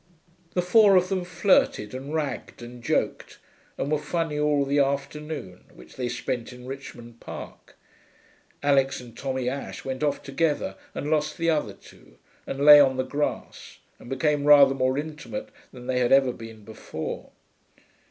[0.55, 3.37] The four of them flirted and ragged and joked
[3.77, 7.77] and were funny all the afternoon, which they spent in Richmond Park.
[8.63, 12.17] Alix and Tommy Ashe went off together and lost the other two,
[12.47, 16.63] and lay on the grass, and became rather more intimate than they had ever been
[16.65, 17.29] before.